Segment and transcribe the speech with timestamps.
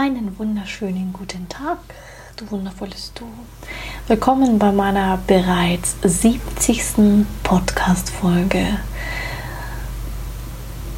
[0.00, 1.76] Einen wunderschönen guten Tag,
[2.36, 3.26] du wundervolles Du.
[4.08, 7.26] Willkommen bei meiner bereits 70.
[7.42, 8.64] Podcast-Folge.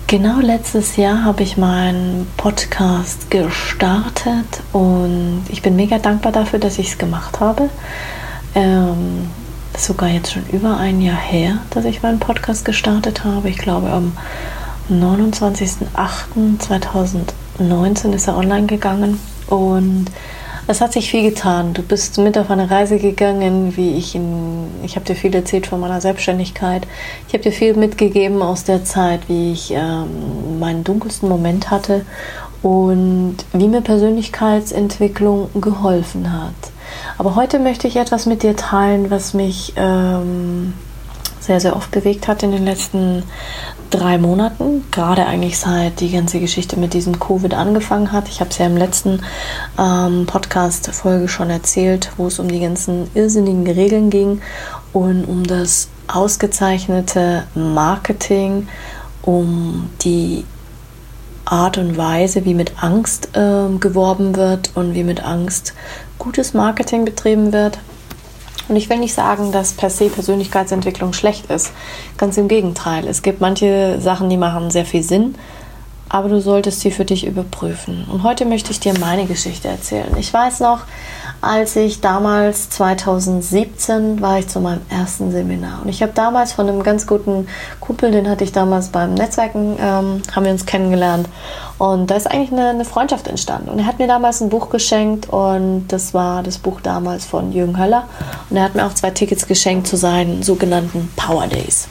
[0.07, 6.79] Genau letztes Jahr habe ich meinen Podcast gestartet und ich bin mega dankbar dafür, dass
[6.79, 7.71] ich es gemacht habe.
[8.55, 9.29] Ähm,
[9.77, 13.49] sogar jetzt schon über ein Jahr her, dass ich meinen Podcast gestartet habe.
[13.49, 14.13] Ich glaube am
[14.91, 19.19] 29.08.2019 19 ist er online gegangen
[19.49, 20.07] und
[20.69, 21.75] es hat sich viel getan.
[21.75, 25.67] Du bist mit auf eine Reise gegangen, wie ich in, ich habe dir viel erzählt
[25.67, 26.87] von meiner Selbstständigkeit.
[27.27, 32.07] Ich habe dir viel mitgegeben aus der Zeit, wie ich ähm, meinen dunkelsten Moment hatte
[32.63, 36.55] und wie mir Persönlichkeitsentwicklung geholfen hat.
[37.19, 40.75] Aber heute möchte ich etwas mit dir teilen, was mich ähm,
[41.43, 43.25] sehr, sehr oft bewegt hat in den letzten
[43.91, 44.85] drei Monaten.
[44.93, 48.29] Gerade eigentlich seit die ganze Geschichte mit diesem Covid angefangen hat.
[48.29, 49.21] Ich habe es ja im letzten
[49.79, 54.41] ähm, Podcast-Folge schon erzählt, wo es um die ganzen irrsinnigen Regeln ging
[54.93, 58.69] und um das ausgezeichnete Marketing,
[59.23, 60.45] um die
[61.45, 65.75] Art und Weise, wie mit Angst äh, geworben wird und wie mit Angst
[66.19, 67.79] gutes Marketing betrieben wird.
[68.69, 71.73] Und ich will nicht sagen, dass per se Persönlichkeitsentwicklung schlecht ist.
[72.17, 73.07] Ganz im Gegenteil.
[73.07, 75.35] Es gibt manche Sachen, die machen sehr viel Sinn,
[76.09, 78.07] aber du solltest sie für dich überprüfen.
[78.11, 80.15] Und heute möchte ich dir meine Geschichte erzählen.
[80.19, 80.81] Ich weiß noch,
[81.43, 85.83] als ich damals 2017 war ich zu meinem ersten Seminar.
[85.83, 87.49] Und ich habe damals von einem ganz guten
[87.81, 91.29] Kumpel, den hatte ich damals beim Netzwerken, ähm, haben wir uns kennengelernt.
[91.79, 93.71] Und da ist eigentlich eine, eine, Freundschaft entstanden.
[93.71, 97.51] Und er hat mir damals ein Buch geschenkt und das war das Buch damals von
[97.53, 98.05] Jürgen Höller.
[98.49, 101.89] Und er hat mir auch zwei Tickets geschenkt zu seinen sogenannten Power Days.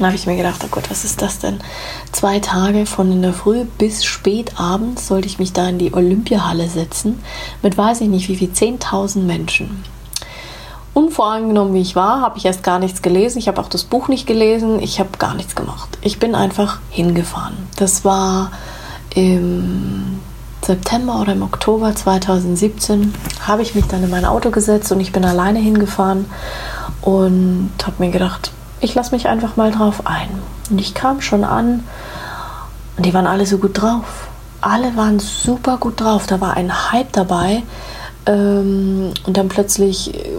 [0.00, 1.60] Dann habe ich mir gedacht, oh Gott, was ist das denn?
[2.10, 5.92] Zwei Tage von in der Früh bis spät abends sollte ich mich da in die
[5.92, 7.22] Olympiahalle setzen
[7.60, 9.84] mit weiß ich nicht wie viel, 10.000 Menschen.
[10.94, 13.38] Unvoreingenommen wie ich war, habe ich erst gar nichts gelesen.
[13.38, 14.80] Ich habe auch das Buch nicht gelesen.
[14.80, 15.98] Ich habe gar nichts gemacht.
[16.00, 17.58] Ich bin einfach hingefahren.
[17.76, 18.52] Das war
[19.14, 20.18] im
[20.62, 23.12] September oder im Oktober 2017
[23.46, 26.24] habe ich mich dann in mein Auto gesetzt und ich bin alleine hingefahren
[27.02, 30.28] und habe mir gedacht, ich lasse mich einfach mal drauf ein.
[30.70, 31.84] Und ich kam schon an
[32.96, 34.28] und die waren alle so gut drauf.
[34.60, 36.26] Alle waren super gut drauf.
[36.26, 37.62] Da war ein Hype dabei.
[38.26, 40.36] Ähm, und dann plötzlich äh,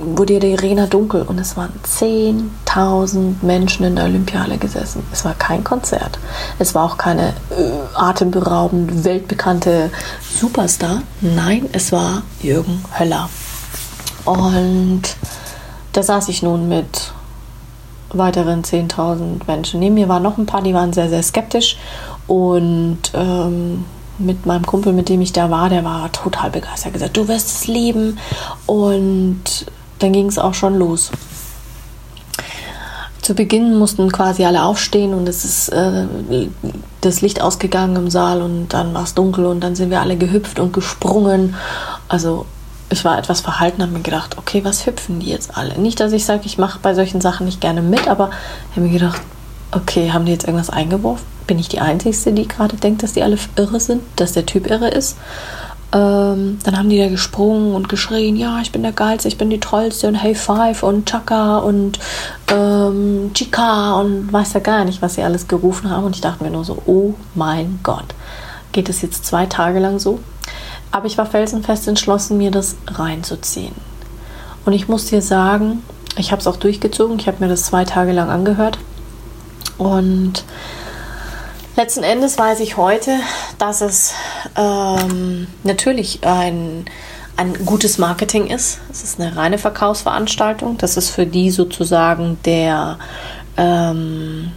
[0.00, 5.02] wurde die Arena dunkel und es waren 10.000 Menschen in der Olympiale gesessen.
[5.12, 6.18] Es war kein Konzert.
[6.58, 9.90] Es war auch keine äh, atemberaubend weltbekannte
[10.38, 11.02] Superstar.
[11.20, 13.28] Nein, es war Jürgen Höller.
[14.24, 15.02] Und
[15.92, 17.12] da saß ich nun mit
[18.10, 19.80] weiteren 10.000 Menschen.
[19.80, 21.76] Neben mir waren noch ein paar, die waren sehr, sehr skeptisch.
[22.26, 23.84] Und ähm,
[24.18, 26.78] mit meinem Kumpel, mit dem ich da war, der war total begeistert.
[26.78, 28.18] Er hat gesagt, du wirst es lieben.
[28.66, 29.66] Und
[29.98, 31.10] dann ging es auch schon los.
[33.22, 36.06] Zu Beginn mussten quasi alle aufstehen und es ist äh,
[37.02, 40.16] das Licht ausgegangen im Saal und dann war es dunkel und dann sind wir alle
[40.16, 41.54] gehüpft und gesprungen.
[42.08, 42.46] Also
[42.90, 45.78] ich war etwas verhalten, habe mir gedacht, okay, was hüpfen die jetzt alle?
[45.78, 48.30] Nicht, dass ich sage, ich mache bei solchen Sachen nicht gerne mit, aber
[48.70, 49.20] habe mir gedacht,
[49.72, 51.26] okay, haben die jetzt irgendwas eingeworfen?
[51.46, 54.70] Bin ich die Einzige, die gerade denkt, dass die alle irre sind, dass der Typ
[54.70, 55.16] irre ist?
[55.90, 59.48] Ähm, dann haben die da gesprungen und geschrien, ja, ich bin der Geilste, ich bin
[59.48, 61.98] die Tollste und Hey Five und Chaka und
[62.52, 66.04] ähm, Chica und weiß ja gar nicht, was sie alles gerufen haben.
[66.04, 68.14] Und ich dachte mir nur so, oh mein Gott,
[68.72, 70.20] geht es jetzt zwei Tage lang so?
[70.90, 73.74] Aber ich war felsenfest entschlossen, mir das reinzuziehen.
[74.64, 75.82] Und ich muss dir sagen,
[76.16, 77.18] ich habe es auch durchgezogen.
[77.18, 78.78] Ich habe mir das zwei Tage lang angehört.
[79.76, 80.44] Und
[81.76, 83.18] letzten Endes weiß ich heute,
[83.58, 84.12] dass es
[84.56, 86.86] ähm, natürlich ein,
[87.36, 88.80] ein gutes Marketing ist.
[88.90, 90.76] Es ist eine reine Verkaufsveranstaltung.
[90.78, 92.98] Das ist für die sozusagen der
[93.56, 94.52] ähm,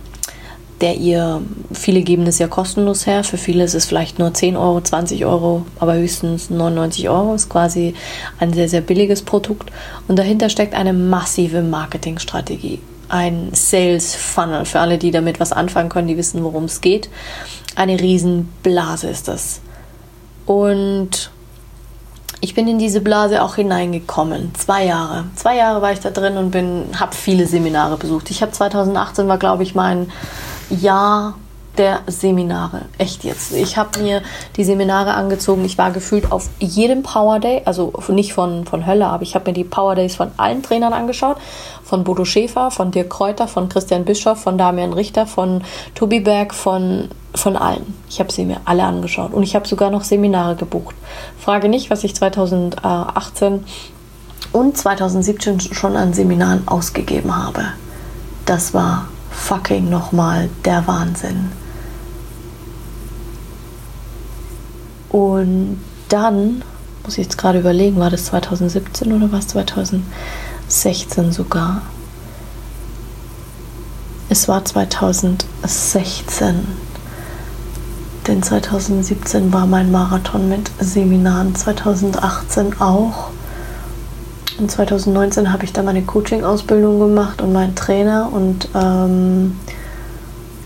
[0.81, 1.41] der ihr,
[1.71, 5.25] viele geben es ja kostenlos her, für viele ist es vielleicht nur 10 Euro, 20
[5.25, 7.93] Euro, aber höchstens 99 Euro, ist quasi
[8.39, 9.71] ein sehr, sehr billiges Produkt.
[10.07, 12.79] Und dahinter steckt eine massive Marketingstrategie,
[13.09, 17.09] ein Sales Funnel, für alle, die damit was anfangen können, die wissen, worum es geht.
[17.75, 19.61] Eine Riesenblase ist das.
[20.47, 21.31] Und
[22.43, 24.51] ich bin in diese Blase auch hineingekommen.
[24.55, 25.25] Zwei Jahre.
[25.35, 26.55] Zwei Jahre war ich da drin und
[26.99, 28.31] habe viele Seminare besucht.
[28.31, 30.11] Ich habe 2018 war, glaube ich, mein
[30.71, 31.35] Jahr
[31.77, 32.81] der Seminare.
[32.97, 33.53] Echt jetzt.
[33.53, 34.21] Ich habe mir
[34.57, 35.63] die Seminare angezogen.
[35.63, 39.50] Ich war gefühlt auf jedem Power Day, also nicht von, von Hölle, aber ich habe
[39.50, 41.38] mir die Power Days von allen Trainern angeschaut.
[41.83, 45.63] Von Bodo Schäfer, von Dirk Kräuter, von Christian Bischoff, von Damian Richter, von
[45.95, 47.94] Tobi Berg, von, von allen.
[48.09, 50.95] Ich habe sie mir alle angeschaut und ich habe sogar noch Seminare gebucht.
[51.39, 53.63] Frage nicht, was ich 2018
[54.51, 57.63] und 2017 schon an Seminaren ausgegeben habe.
[58.45, 61.51] Das war fucking nochmal der Wahnsinn.
[65.09, 66.63] Und dann,
[67.03, 71.81] muss ich jetzt gerade überlegen, war das 2017 oder war es 2016 sogar?
[74.29, 76.67] Es war 2016.
[78.27, 83.31] Denn 2017 war mein Marathon mit Seminaren, 2018 auch.
[84.57, 89.57] Und 2019 habe ich dann meine Coaching-Ausbildung gemacht und meinen Trainer und ähm,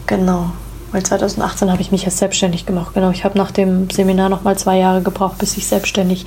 [0.07, 0.51] genau,
[0.91, 2.93] weil 2018 habe ich mich erst selbstständig gemacht.
[2.93, 6.25] Genau, ich habe nach dem Seminar noch mal zwei Jahre gebraucht, bis ich selbstständig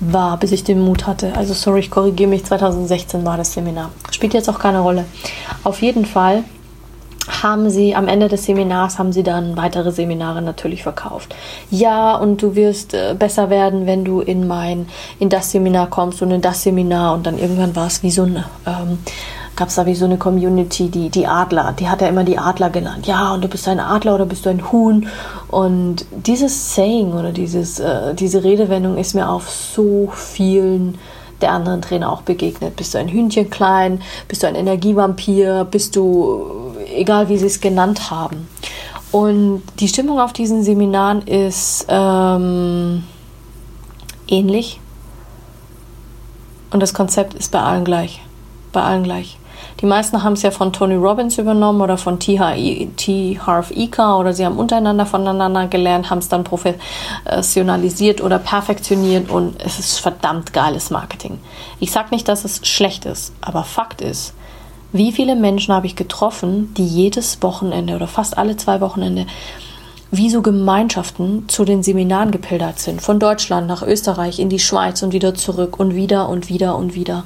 [0.00, 1.36] war, bis ich den Mut hatte.
[1.36, 2.44] Also sorry, ich korrigiere mich.
[2.44, 3.90] 2016 war das Seminar.
[4.10, 5.04] Spielt jetzt auch keine Rolle.
[5.62, 6.44] Auf jeden Fall
[7.28, 11.34] haben sie am Ende des Seminars haben sie dann weitere Seminare natürlich verkauft.
[11.70, 14.86] Ja, und du wirst äh, besser werden, wenn du in mein
[15.18, 18.24] in das Seminar kommst und in das Seminar und dann irgendwann war es wie so
[18.24, 18.98] ein ähm,
[19.56, 22.38] gab es da wie so eine Community, die, die Adler, die hat er immer die
[22.38, 23.06] Adler genannt.
[23.06, 25.06] Ja, und du bist ein Adler oder bist du ein Huhn?
[25.48, 30.98] Und dieses Saying oder dieses, äh, diese Redewendung ist mir auf so vielen
[31.40, 32.76] der anderen Trainer auch begegnet.
[32.76, 34.00] Bist du ein Hühnchen klein?
[34.28, 35.66] Bist du ein Energievampir?
[35.70, 38.48] Bist du, egal wie sie es genannt haben.
[39.12, 43.04] Und die Stimmung auf diesen Seminaren ist ähm,
[44.26, 44.80] ähnlich.
[46.70, 48.20] Und das Konzept ist bei allen gleich.
[48.72, 49.38] Bei allen gleich.
[49.80, 52.38] Die meisten haben es ja von Tony Robbins übernommen oder von T.
[52.38, 59.62] Harv Ika oder sie haben untereinander voneinander gelernt, haben es dann professionalisiert oder perfektioniert und
[59.62, 61.38] es ist verdammt geiles Marketing.
[61.80, 64.34] Ich sage nicht, dass es schlecht ist, aber Fakt ist,
[64.92, 69.26] wie viele Menschen habe ich getroffen, die jedes Wochenende oder fast alle zwei Wochenende
[70.16, 73.02] wie so Gemeinschaften zu den Seminaren gepildert sind.
[73.02, 76.94] Von Deutschland nach Österreich, in die Schweiz und wieder zurück und wieder und wieder und
[76.94, 77.24] wieder.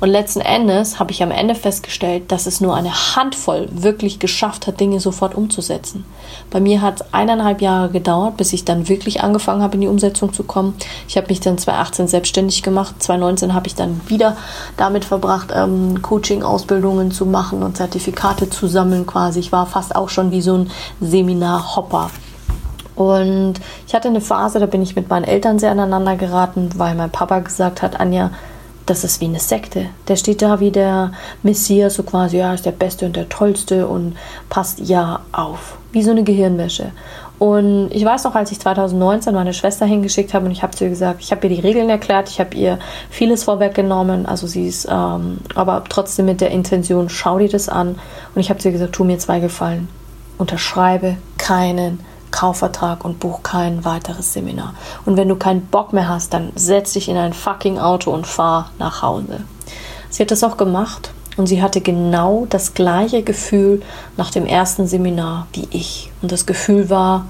[0.00, 4.66] Und letzten Endes habe ich am Ende festgestellt, dass es nur eine Handvoll wirklich geschafft
[4.66, 6.06] hat, Dinge sofort umzusetzen.
[6.50, 9.88] Bei mir hat es eineinhalb Jahre gedauert, bis ich dann wirklich angefangen habe, in die
[9.88, 10.74] Umsetzung zu kommen.
[11.06, 12.94] Ich habe mich dann 2018 selbstständig gemacht.
[13.02, 14.38] 2019 habe ich dann wieder
[14.78, 19.40] damit verbracht, ähm, Coaching-Ausbildungen zu machen und Zertifikate zu sammeln quasi.
[19.40, 20.70] Ich war fast auch schon wie so ein
[21.00, 22.10] Seminar-Hopper.
[22.94, 23.54] Und
[23.86, 27.10] ich hatte eine Phase, da bin ich mit meinen Eltern sehr aneinander geraten, weil mein
[27.10, 28.30] Papa gesagt hat, Anja,
[28.86, 29.86] das ist wie eine Sekte.
[30.08, 33.86] Der steht da wie der Messias, so quasi, ja, ist der Beste und der Tollste
[33.86, 34.16] und
[34.48, 35.78] passt ja auf.
[35.92, 36.90] Wie so eine Gehirnwäsche.
[37.38, 40.84] Und ich weiß noch, als ich 2019 meine Schwester hingeschickt habe und ich habe zu
[40.84, 42.78] ihr gesagt, ich habe ihr die Regeln erklärt, ich habe ihr
[43.08, 47.98] vieles vorweggenommen, also sie ist, ähm, aber trotzdem mit der Intention, schau dir das an.
[48.34, 49.88] Und ich habe zu ihr gesagt, tu mir zwei Gefallen.
[50.36, 52.00] Unterschreibe keinen
[52.30, 54.74] Kaufvertrag und buch kein weiteres Seminar.
[55.04, 58.26] Und wenn du keinen Bock mehr hast, dann setz dich in ein fucking Auto und
[58.26, 59.40] fahr nach Hause.
[60.10, 63.82] Sie hat das auch gemacht und sie hatte genau das gleiche Gefühl
[64.16, 66.10] nach dem ersten Seminar wie ich.
[66.22, 67.26] Und das Gefühl war,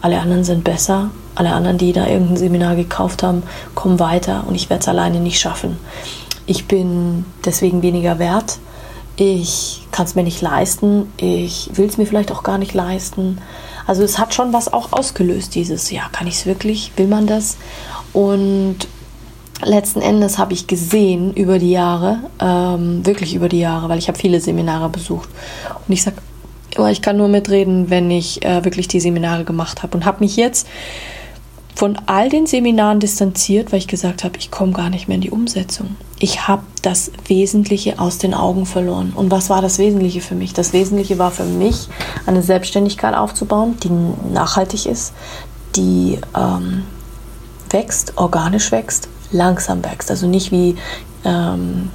[0.00, 3.42] alle anderen sind besser, alle anderen, die da irgendein Seminar gekauft haben,
[3.74, 5.78] kommen weiter und ich werde es alleine nicht schaffen.
[6.46, 8.58] Ich bin deswegen weniger wert.
[9.16, 11.12] Ich kann es mir nicht leisten.
[11.16, 13.38] Ich will es mir vielleicht auch gar nicht leisten.
[13.88, 17.26] Also es hat schon was auch ausgelöst, dieses, ja, kann ich es wirklich, will man
[17.26, 17.56] das?
[18.12, 18.76] Und
[19.64, 24.08] letzten Endes habe ich gesehen über die Jahre, ähm, wirklich über die Jahre, weil ich
[24.08, 25.30] habe viele Seminare besucht.
[25.86, 26.18] Und ich sage,
[26.90, 30.36] ich kann nur mitreden, wenn ich äh, wirklich die Seminare gemacht habe und habe mich
[30.36, 30.68] jetzt
[31.78, 35.20] von all den Seminaren distanziert, weil ich gesagt habe, ich komme gar nicht mehr in
[35.20, 35.94] die Umsetzung.
[36.18, 39.12] Ich habe das Wesentliche aus den Augen verloren.
[39.14, 40.52] Und was war das Wesentliche für mich?
[40.52, 41.88] Das Wesentliche war für mich,
[42.26, 43.90] eine Selbstständigkeit aufzubauen, die
[44.32, 45.12] nachhaltig ist,
[45.76, 46.82] die ähm,
[47.70, 50.10] wächst, organisch wächst, langsam wächst.
[50.10, 50.74] Also nicht wie
[51.24, 51.90] ähm,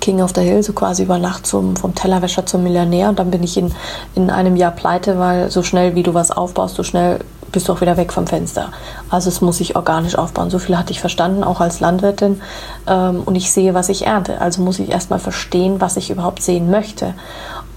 [0.00, 3.30] King of the Hill, so quasi über Nacht zum, vom Tellerwäscher zum Millionär und dann
[3.30, 3.72] bin ich in,
[4.14, 7.20] in einem Jahr pleite, weil so schnell wie du was aufbaust, so schnell
[7.54, 8.70] bist du auch wieder weg vom Fenster.
[9.08, 10.50] Also es muss sich organisch aufbauen.
[10.50, 12.42] So viel hatte ich verstanden, auch als Landwirtin.
[12.86, 14.40] Ähm, und ich sehe, was ich ernte.
[14.40, 17.14] Also muss ich erstmal verstehen, was ich überhaupt sehen möchte,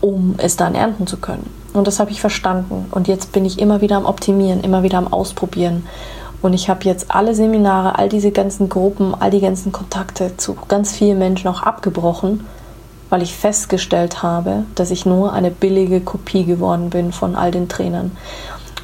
[0.01, 1.49] um es dann ernten zu können.
[1.73, 2.87] Und das habe ich verstanden.
[2.91, 5.85] Und jetzt bin ich immer wieder am Optimieren, immer wieder am Ausprobieren.
[6.41, 10.57] Und ich habe jetzt alle Seminare, all diese ganzen Gruppen, all die ganzen Kontakte zu
[10.67, 12.45] ganz vielen Menschen auch abgebrochen,
[13.09, 17.69] weil ich festgestellt habe, dass ich nur eine billige Kopie geworden bin von all den
[17.69, 18.11] Trainern.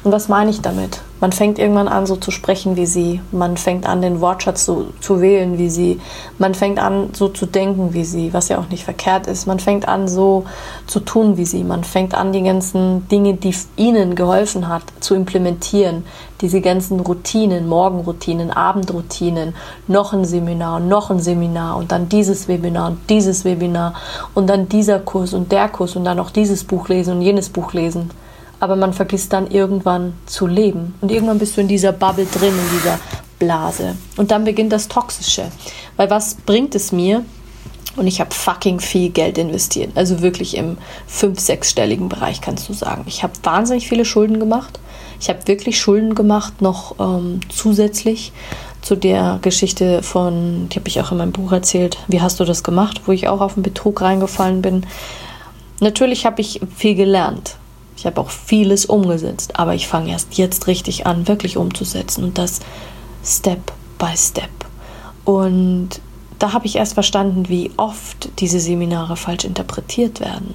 [0.04, 1.00] Und was meine ich damit?
[1.20, 3.22] Man fängt irgendwann an, so zu sprechen wie sie.
[3.32, 5.98] Man fängt an, den Wortschatz so zu wählen wie sie.
[6.36, 9.46] Man fängt an, so zu denken wie sie, was ja auch nicht verkehrt ist.
[9.46, 10.44] Man fängt an, so
[10.86, 11.64] zu tun wie sie.
[11.64, 16.04] Man fängt an, die ganzen Dinge, die ihnen geholfen hat, zu implementieren.
[16.42, 19.54] Diese ganzen Routinen, Morgenroutinen, Abendroutinen,
[19.86, 23.94] noch ein Seminar, noch ein Seminar und dann dieses Webinar und dieses Webinar
[24.34, 27.48] und dann dieser Kurs und der Kurs und dann noch dieses Buch lesen und jenes
[27.48, 28.10] Buch lesen
[28.60, 30.94] aber man vergisst dann irgendwann zu leben.
[31.00, 32.98] Und irgendwann bist du in dieser Bubble drin, in dieser
[33.38, 33.96] Blase.
[34.16, 35.44] Und dann beginnt das Toxische.
[35.96, 37.24] Weil was bringt es mir?
[37.96, 39.92] Und ich habe fucking viel Geld investiert.
[39.94, 43.04] Also wirklich im fünf-, sechsstelligen Bereich kannst du sagen.
[43.06, 44.80] Ich habe wahnsinnig viele Schulden gemacht.
[45.20, 48.32] Ich habe wirklich Schulden gemacht, noch ähm, zusätzlich
[48.82, 52.44] zu der Geschichte von, die habe ich auch in meinem Buch erzählt, wie hast du
[52.44, 54.84] das gemacht, wo ich auch auf den Betrug reingefallen bin.
[55.80, 57.56] Natürlich habe ich viel gelernt.
[57.96, 62.38] Ich habe auch vieles umgesetzt, aber ich fange erst jetzt richtig an, wirklich umzusetzen und
[62.38, 62.60] das
[63.24, 64.50] Step by Step.
[65.24, 66.00] Und
[66.38, 70.54] da habe ich erst verstanden, wie oft diese Seminare falsch interpretiert werden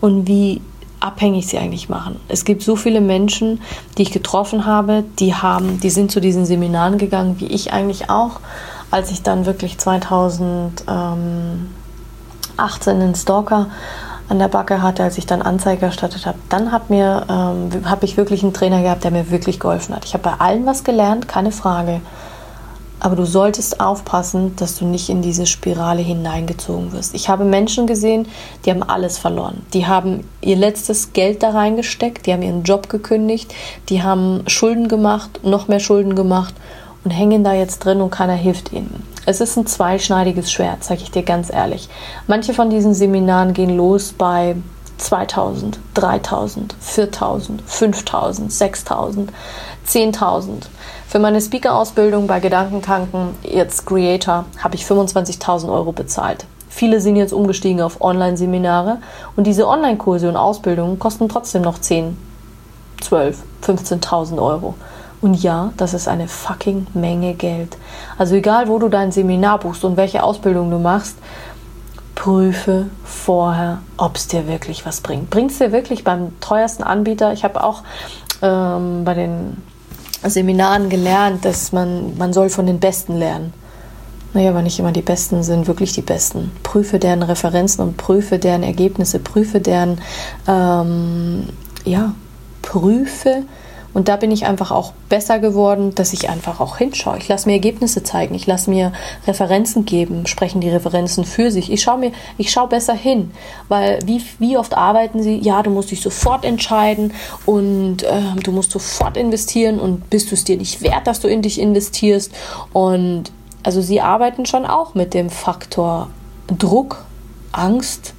[0.00, 0.60] und wie
[1.00, 2.18] abhängig sie eigentlich machen.
[2.28, 3.60] Es gibt so viele Menschen,
[3.96, 8.10] die ich getroffen habe, die haben, die sind zu diesen Seminaren gegangen, wie ich eigentlich
[8.10, 8.40] auch,
[8.90, 11.68] als ich dann wirklich 2018
[12.86, 13.66] den Stalker
[14.28, 18.16] an der Backe hatte, als ich dann Anzeige erstattet habe, dann habe ähm, hab ich
[18.16, 20.04] wirklich einen Trainer gehabt, der mir wirklich geholfen hat.
[20.04, 22.00] Ich habe bei allen was gelernt, keine Frage.
[23.00, 27.14] Aber du solltest aufpassen, dass du nicht in diese Spirale hineingezogen wirst.
[27.14, 28.26] Ich habe Menschen gesehen,
[28.64, 29.64] die haben alles verloren.
[29.72, 33.54] Die haben ihr letztes Geld da reingesteckt, die haben ihren Job gekündigt,
[33.88, 36.54] die haben Schulden gemacht, noch mehr Schulden gemacht
[37.08, 39.02] und hängen da jetzt drin und keiner hilft ihnen.
[39.24, 41.88] Es ist ein zweischneidiges Schwert, sage ich dir ganz ehrlich.
[42.26, 44.56] Manche von diesen Seminaren gehen los bei
[44.98, 49.32] 2000, 3000, 4000, 5000, 6000,
[49.86, 50.50] 10.000.
[51.06, 56.44] Für meine Speaker-Ausbildung bei Gedankentanken, jetzt Creator, habe ich 25.000 Euro bezahlt.
[56.68, 58.98] Viele sind jetzt umgestiegen auf Online-Seminare
[59.34, 62.18] und diese Online-Kurse und Ausbildungen kosten trotzdem noch 10,
[63.00, 64.74] 12, 15.000 Euro.
[65.20, 67.76] Und ja, das ist eine fucking Menge Geld.
[68.18, 71.16] Also egal, wo du dein Seminar buchst und welche Ausbildung du machst,
[72.14, 75.30] prüfe vorher, ob es dir wirklich was bringt.
[75.30, 77.32] Bringt es dir wirklich beim teuersten Anbieter?
[77.32, 77.82] Ich habe auch
[78.42, 79.62] ähm, bei den
[80.24, 83.52] Seminaren gelernt, dass man, man soll von den Besten lernen.
[84.34, 86.50] Naja, aber nicht immer die Besten sind wirklich die Besten.
[86.62, 90.00] Prüfe deren Referenzen und prüfe deren Ergebnisse, prüfe deren,
[90.46, 91.48] ähm,
[91.84, 92.14] ja,
[92.62, 93.44] prüfe
[93.98, 97.18] und da bin ich einfach auch besser geworden, dass ich einfach auch hinschaue.
[97.18, 98.92] Ich lasse mir Ergebnisse zeigen, ich lasse mir
[99.26, 101.72] Referenzen geben, sprechen die Referenzen für sich.
[101.72, 103.32] Ich schaue mir, ich schaue besser hin,
[103.66, 105.36] weil wie, wie oft arbeiten sie?
[105.38, 107.12] Ja, du musst dich sofort entscheiden
[107.44, 111.26] und äh, du musst sofort investieren und bist du es dir nicht wert, dass du
[111.26, 112.30] in dich investierst.
[112.72, 113.32] Und
[113.64, 116.08] also sie arbeiten schon auch mit dem Faktor
[116.56, 117.04] Druck,
[117.50, 118.14] Angst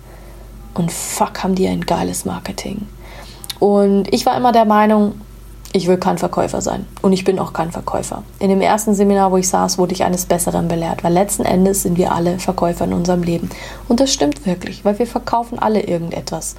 [0.73, 2.85] und fuck, haben die ein geiles Marketing.
[3.59, 5.13] Und ich war immer der Meinung,
[5.71, 8.23] ich will kein Verkäufer sein und ich bin auch kein Verkäufer.
[8.39, 11.83] In dem ersten Seminar, wo ich saß, wurde ich eines Besseren belehrt, weil letzten Endes
[11.83, 13.49] sind wir alle Verkäufer in unserem Leben.
[13.87, 16.55] Und das stimmt wirklich, weil wir verkaufen alle irgendetwas.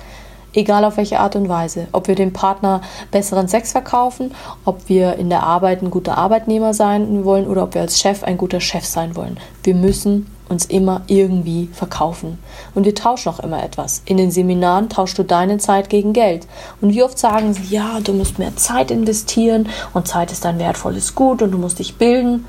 [0.53, 1.87] Egal auf welche Art und Weise.
[1.93, 2.81] Ob wir dem Partner
[3.13, 7.75] besseren Sex verkaufen, ob wir in der Arbeit ein guter Arbeitnehmer sein wollen oder ob
[7.75, 9.39] wir als Chef ein guter Chef sein wollen.
[9.63, 12.39] Wir müssen uns immer irgendwie verkaufen.
[12.75, 14.03] Und wir tauschen auch immer etwas.
[14.05, 16.47] In den Seminaren tauschst du deine Zeit gegen Geld.
[16.81, 20.59] Und wie oft sagen sie, ja, du musst mehr Zeit investieren und Zeit ist ein
[20.59, 22.45] wertvolles Gut und du musst dich bilden.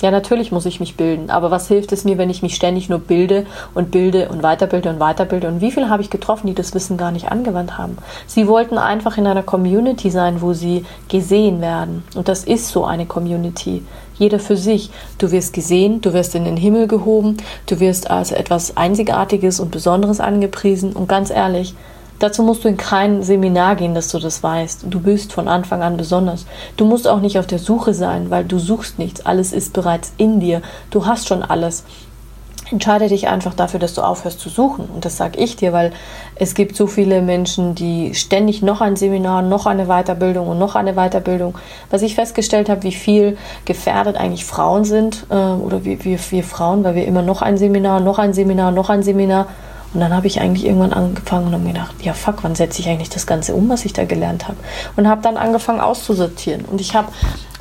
[0.00, 2.88] Ja, natürlich muss ich mich bilden, aber was hilft es mir, wenn ich mich ständig
[2.88, 5.48] nur bilde und bilde und weiterbilde und weiterbilde?
[5.48, 7.98] Und wie viele habe ich getroffen, die das Wissen gar nicht angewandt haben?
[8.26, 12.02] Sie wollten einfach in einer Community sein, wo sie gesehen werden.
[12.14, 13.82] Und das ist so eine Community
[14.20, 14.90] jeder für sich.
[15.18, 19.70] Du wirst gesehen, du wirst in den Himmel gehoben, du wirst als etwas Einzigartiges und
[19.70, 20.92] Besonderes angepriesen.
[20.92, 21.74] Und ganz ehrlich,
[22.20, 24.84] dazu musst du in kein Seminar gehen, dass du das weißt.
[24.88, 26.46] Du bist von Anfang an besonders.
[26.76, 29.26] Du musst auch nicht auf der Suche sein, weil du suchst nichts.
[29.26, 30.62] Alles ist bereits in dir.
[30.90, 31.84] Du hast schon alles
[32.72, 34.88] entscheide dich einfach dafür, dass du aufhörst zu suchen.
[34.94, 35.92] Und das sage ich dir, weil
[36.36, 40.74] es gibt so viele Menschen, die ständig noch ein Seminar, noch eine Weiterbildung und noch
[40.74, 41.54] eine Weiterbildung.
[41.90, 46.84] Was ich festgestellt habe, wie viel gefährdet eigentlich Frauen sind äh, oder wie, wir Frauen,
[46.84, 49.46] weil wir immer noch ein Seminar, noch ein Seminar, noch ein Seminar
[49.92, 52.80] Und dann habe ich eigentlich irgendwann angefangen und habe mir gedacht, ja fuck, wann setze
[52.80, 54.56] ich eigentlich das Ganze um, was ich da gelernt habe?
[54.96, 56.64] Und habe dann angefangen auszusortieren.
[56.64, 57.08] Und ich habe,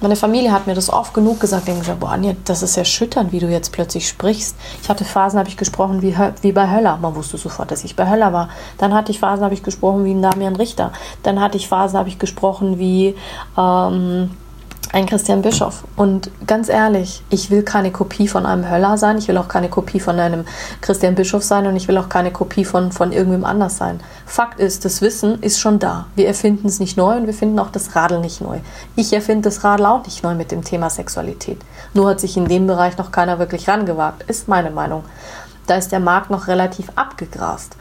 [0.02, 2.78] meine Familie hat mir das oft genug gesagt, die haben gesagt, boah Anja, das ist
[2.78, 4.56] erschütternd, wie du jetzt plötzlich sprichst.
[4.84, 6.98] Ich hatte Phasen, habe ich gesprochen wie, wie bei Höller.
[6.98, 8.50] Man wusste sofort, dass ich bei Höller war.
[8.78, 10.92] Dann hatte ich Phasen, habe ich gesprochen wie ein Damian Richter.
[11.24, 13.16] Dann hatte ich Phasen, habe ich gesprochen wie...
[13.58, 14.32] Ähm,
[14.92, 15.84] ein Christian Bischof.
[15.96, 19.70] Und ganz ehrlich, ich will keine Kopie von einem Höller sein, ich will auch keine
[19.70, 20.46] Kopie von einem
[20.82, 24.00] Christian Bischof sein und ich will auch keine Kopie von, von irgendwem anders sein.
[24.26, 26.08] Fakt ist, das Wissen ist schon da.
[26.16, 28.60] Wir erfinden es nicht neu und wir finden auch das Radl nicht neu.
[28.96, 31.60] Ich erfinde das Radl auch nicht neu mit dem Thema Sexualität.
[31.94, 35.04] Nur hat sich in dem Bereich noch keiner wirklich rangewagt, ist meine Meinung.
[35.68, 37.76] Da ist der Markt noch relativ abgegrast.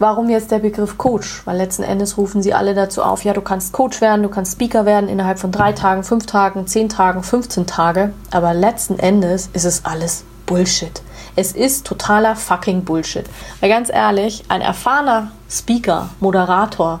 [0.00, 1.46] Warum jetzt der Begriff Coach?
[1.46, 4.52] Weil letzten Endes rufen sie alle dazu auf, ja, du kannst Coach werden, du kannst
[4.54, 8.12] Speaker werden innerhalb von drei Tagen, fünf Tagen, zehn Tagen, 15 Tage.
[8.32, 11.00] Aber letzten Endes ist es alles Bullshit.
[11.36, 13.24] Es ist totaler fucking Bullshit.
[13.60, 17.00] Weil ganz ehrlich, ein erfahrener Speaker, Moderator,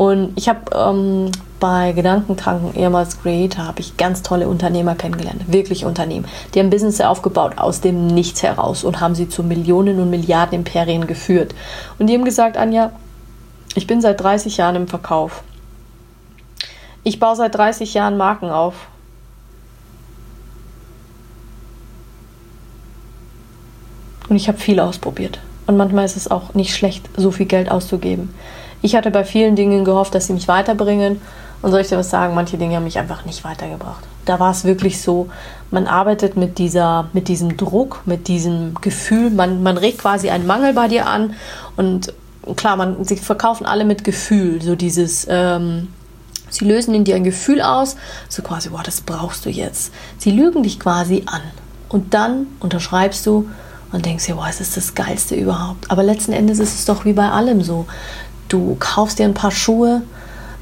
[0.00, 5.52] und ich habe ähm, bei Gedankentanken, ehemals Creator, habe ich ganz tolle Unternehmer kennengelernt.
[5.52, 6.24] Wirklich Unternehmen.
[6.54, 10.54] Die haben Business aufgebaut aus dem Nichts heraus und haben sie zu Millionen und Milliarden
[10.54, 11.54] Imperien geführt.
[11.98, 12.92] Und die haben gesagt, Anja,
[13.74, 15.42] ich bin seit 30 Jahren im Verkauf.
[17.04, 18.88] Ich baue seit 30 Jahren Marken auf.
[24.30, 25.40] Und ich habe viel ausprobiert.
[25.66, 28.30] Und manchmal ist es auch nicht schlecht, so viel Geld auszugeben.
[28.82, 31.20] Ich hatte bei vielen Dingen gehofft, dass sie mich weiterbringen.
[31.62, 34.02] Und soll ich dir was sagen, manche Dinge haben mich einfach nicht weitergebracht.
[34.24, 35.28] Da war es wirklich so,
[35.70, 40.46] man arbeitet mit, dieser, mit diesem Druck, mit diesem Gefühl, man, man regt quasi einen
[40.46, 41.34] Mangel bei dir an.
[41.76, 42.14] Und
[42.56, 45.88] klar, man, sie verkaufen alle mit Gefühl, so dieses, ähm,
[46.48, 47.96] sie lösen in dir ein Gefühl aus,
[48.30, 49.92] so quasi, boah, das brauchst du jetzt.
[50.16, 51.42] Sie lügen dich quasi an.
[51.90, 53.50] Und dann unterschreibst du
[53.92, 55.90] und denkst dir, boah, es ist das Geilste überhaupt.
[55.90, 57.86] Aber letzten Endes ist es doch wie bei allem so.
[58.50, 60.02] Du kaufst dir ein paar Schuhe,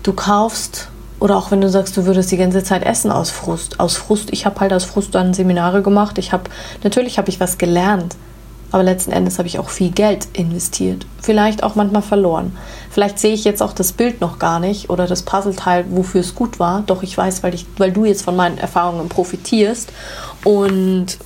[0.02, 0.88] du kaufst,
[1.20, 3.80] oder auch wenn du sagst, du würdest die ganze Zeit essen aus Frust.
[3.80, 6.18] Aus Frust, ich habe halt aus Frust dann Seminare gemacht.
[6.18, 6.44] Ich habe,
[6.84, 8.14] natürlich habe ich was gelernt,
[8.70, 11.06] aber letzten Endes habe ich auch viel Geld investiert.
[11.22, 12.56] Vielleicht auch manchmal verloren.
[12.90, 16.34] Vielleicht sehe ich jetzt auch das Bild noch gar nicht oder das Puzzleteil, wofür es
[16.34, 16.82] gut war.
[16.86, 19.90] Doch ich weiß, weil, ich, weil du jetzt von meinen Erfahrungen profitierst.
[20.44, 21.18] Und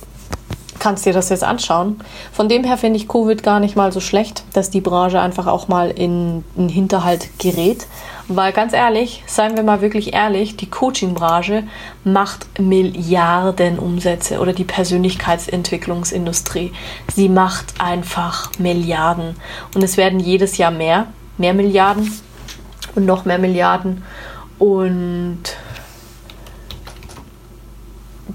[0.83, 2.01] kannst dir das jetzt anschauen.
[2.33, 5.47] Von dem her finde ich Covid gar nicht mal so schlecht, dass die Branche einfach
[5.47, 7.87] auch mal in den Hinterhalt gerät.
[8.27, 11.63] Weil ganz ehrlich, seien wir mal wirklich ehrlich, die Coaching-Branche
[12.03, 16.73] macht Milliarden Umsätze oder die Persönlichkeitsentwicklungsindustrie.
[17.15, 19.37] Sie macht einfach Milliarden.
[19.73, 22.11] Und es werden jedes Jahr mehr, mehr Milliarden
[22.95, 24.03] und noch mehr Milliarden.
[24.59, 25.43] Und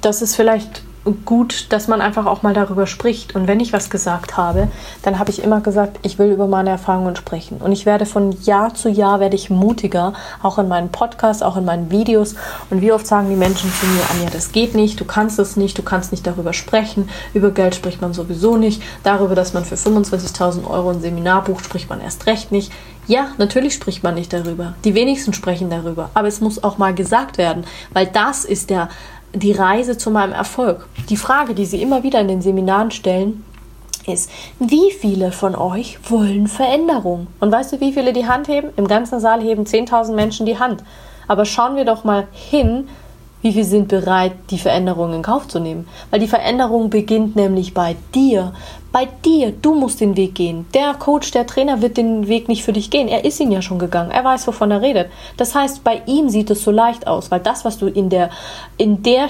[0.00, 3.34] das ist vielleicht gut, dass man einfach auch mal darüber spricht.
[3.34, 4.68] Und wenn ich was gesagt habe,
[5.02, 7.58] dann habe ich immer gesagt, ich will über meine Erfahrungen sprechen.
[7.58, 11.56] Und ich werde von Jahr zu Jahr werde ich mutiger, auch in meinen Podcasts, auch
[11.56, 12.34] in meinen Videos.
[12.70, 15.56] Und wie oft sagen die Menschen zu mir, Anja, das geht nicht, du kannst das
[15.56, 17.08] nicht, du kannst nicht darüber sprechen.
[17.34, 18.82] Über Geld spricht man sowieso nicht.
[19.02, 22.72] Darüber, dass man für 25.000 Euro ein Seminar bucht, spricht man erst recht nicht.
[23.08, 24.74] Ja, natürlich spricht man nicht darüber.
[24.84, 26.10] Die wenigsten sprechen darüber.
[26.12, 28.90] Aber es muss auch mal gesagt werden, weil das ist der
[29.32, 30.86] die Reise zu meinem Erfolg.
[31.08, 33.44] Die Frage, die Sie immer wieder in den Seminaren stellen,
[34.06, 37.26] ist, wie viele von euch wollen Veränderung?
[37.40, 38.70] Und weißt du, wie viele die Hand heben?
[38.76, 40.82] Im ganzen Saal heben 10.000 Menschen die Hand.
[41.26, 42.88] Aber schauen wir doch mal hin,
[43.40, 45.86] wie viele sind bereit, die Veränderung in Kauf zu nehmen?
[46.10, 48.52] Weil die Veränderung beginnt nämlich bei dir.
[48.90, 49.52] Bei dir.
[49.52, 50.66] Du musst den Weg gehen.
[50.74, 53.06] Der Coach, der Trainer wird den Weg nicht für dich gehen.
[53.06, 54.10] Er ist ihn ja schon gegangen.
[54.10, 55.08] Er weiß, wovon er redet.
[55.36, 58.30] Das heißt, bei ihm sieht es so leicht aus, weil das, was du in der,
[58.76, 59.28] in der,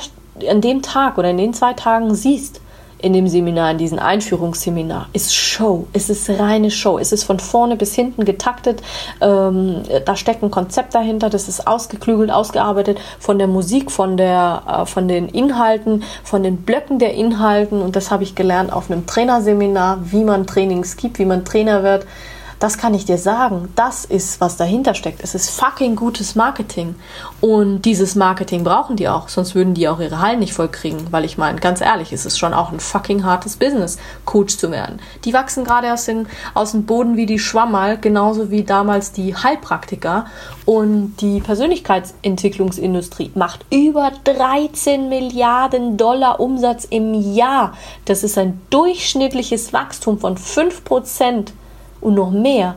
[0.48, 2.62] an dem Tag oder in den zwei Tagen siehst,
[3.00, 5.86] in dem Seminar, in diesem Einführungsseminar, ist Show.
[5.92, 6.98] Es ist reine Show.
[6.98, 8.82] Es ist von vorne bis hinten getaktet.
[9.20, 11.30] Ähm, da steckt ein Konzept dahinter.
[11.30, 16.58] Das ist ausgeklügelt, ausgearbeitet von der Musik, von, der, äh, von den Inhalten, von den
[16.58, 17.80] Blöcken der Inhalten.
[17.80, 21.82] Und das habe ich gelernt auf einem Trainerseminar, wie man Trainings gibt, wie man Trainer
[21.82, 22.04] wird.
[22.58, 23.68] Das kann ich dir sagen.
[23.76, 25.22] Das ist, was dahinter steckt.
[25.22, 26.96] Es ist fucking gutes Marketing.
[27.40, 31.06] Und dieses Marketing brauchen die auch, sonst würden die auch ihre Hallen nicht voll kriegen.
[31.12, 34.72] Weil ich meine, ganz ehrlich, es ist schon auch ein fucking hartes Business, Coach zu
[34.72, 34.98] werden.
[35.24, 36.10] Die wachsen gerade aus,
[36.54, 40.26] aus dem Boden wie die Schwammerl, genauso wie damals die Heilpraktiker.
[40.64, 47.74] Und die Persönlichkeitsentwicklungsindustrie macht über 13 Milliarden Dollar Umsatz im Jahr.
[48.04, 51.52] Das ist ein durchschnittliches Wachstum von 5 Prozent
[52.00, 52.76] und noch mehr.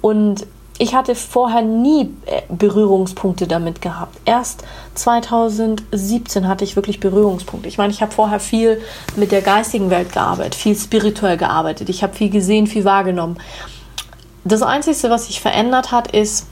[0.00, 0.46] Und
[0.78, 4.18] ich hatte vorher nie äh, Berührungspunkte damit gehabt.
[4.24, 7.68] Erst 2017 hatte ich wirklich Berührungspunkte.
[7.68, 8.80] Ich meine, ich habe vorher viel
[9.14, 11.88] mit der geistigen Welt gearbeitet, viel spirituell gearbeitet.
[11.88, 13.38] Ich habe viel gesehen, viel wahrgenommen.
[14.44, 16.46] Das Einzige, was sich verändert hat, ist,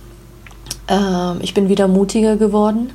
[0.89, 2.93] äh, ich bin wieder mutiger geworden.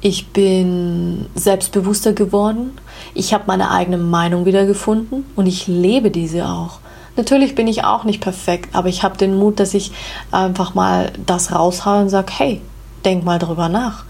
[0.00, 2.78] Ich bin selbstbewusster geworden.
[3.14, 6.78] Ich habe meine eigene Meinung wieder gefunden und ich lebe diese auch.
[7.18, 9.90] Natürlich bin ich auch nicht perfekt, aber ich habe den Mut, dass ich
[10.30, 12.60] einfach mal das raushaue und sage, hey,
[13.04, 14.04] denk mal drüber nach.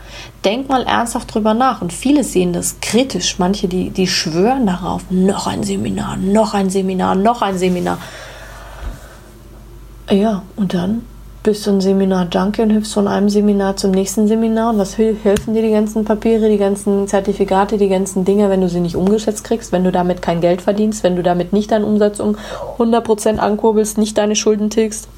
[0.44, 1.81] Denk mal ernsthaft drüber nach.
[1.81, 3.38] Und viele sehen das kritisch.
[3.38, 7.97] Manche, die, die schwören darauf, noch ein Seminar, noch ein Seminar, noch ein Seminar.
[10.11, 11.07] Ja, und dann
[11.42, 14.70] bist du ein Seminar-Junkie und hüpfst von einem Seminar zum nächsten Seminar.
[14.70, 18.68] Und was helfen dir die ganzen Papiere, die ganzen Zertifikate, die ganzen Dinge, wenn du
[18.68, 21.85] sie nicht umgesetzt kriegst, wenn du damit kein Geld verdienst, wenn du damit nicht deinen
[21.85, 22.37] Umsatz um
[22.79, 25.09] 100% ankurbelst, nicht deine Schulden tilgst?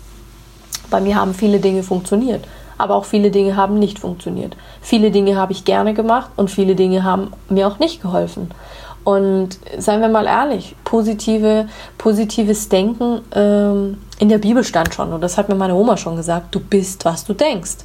[0.90, 2.44] Bei mir haben viele Dinge funktioniert,
[2.76, 4.56] aber auch viele Dinge haben nicht funktioniert.
[4.80, 8.50] Viele Dinge habe ich gerne gemacht und viele Dinge haben mir auch nicht geholfen.
[9.02, 15.22] Und seien wir mal ehrlich, positive, positives Denken ähm, in der Bibel stand schon, und
[15.22, 17.78] das hat mir meine Oma schon gesagt, du bist, was du denkst.